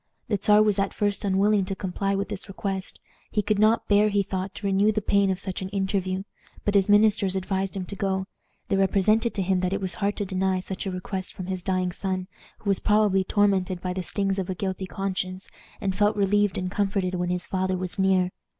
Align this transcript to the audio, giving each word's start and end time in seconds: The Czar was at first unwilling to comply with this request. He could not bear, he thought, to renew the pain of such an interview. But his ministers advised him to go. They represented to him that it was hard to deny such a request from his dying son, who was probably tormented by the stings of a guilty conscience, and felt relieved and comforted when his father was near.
The 0.29 0.39
Czar 0.41 0.63
was 0.63 0.79
at 0.79 0.95
first 0.95 1.23
unwilling 1.23 1.63
to 1.65 1.75
comply 1.75 2.15
with 2.15 2.29
this 2.29 2.47
request. 2.47 2.99
He 3.29 3.43
could 3.43 3.59
not 3.59 3.87
bear, 3.87 4.09
he 4.09 4.23
thought, 4.23 4.55
to 4.55 4.65
renew 4.65 4.91
the 4.91 4.99
pain 4.99 5.29
of 5.29 5.39
such 5.39 5.61
an 5.61 5.69
interview. 5.69 6.23
But 6.65 6.73
his 6.73 6.89
ministers 6.89 7.35
advised 7.35 7.77
him 7.77 7.85
to 7.85 7.95
go. 7.95 8.25
They 8.69 8.77
represented 8.77 9.35
to 9.35 9.43
him 9.43 9.59
that 9.59 9.73
it 9.73 9.79
was 9.79 9.93
hard 10.01 10.17
to 10.17 10.25
deny 10.25 10.59
such 10.59 10.87
a 10.87 10.91
request 10.91 11.35
from 11.35 11.45
his 11.45 11.61
dying 11.61 11.91
son, 11.91 12.25
who 12.57 12.69
was 12.71 12.79
probably 12.79 13.23
tormented 13.23 13.79
by 13.79 13.93
the 13.93 14.01
stings 14.01 14.39
of 14.39 14.49
a 14.49 14.55
guilty 14.55 14.87
conscience, 14.87 15.51
and 15.79 15.95
felt 15.95 16.15
relieved 16.17 16.57
and 16.57 16.71
comforted 16.71 17.13
when 17.13 17.29
his 17.29 17.45
father 17.45 17.77
was 17.77 17.99
near. 17.99 18.31